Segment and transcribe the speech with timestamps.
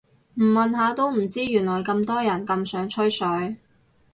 [0.33, 3.57] 唔問下都唔知原來咁多人咁想吹水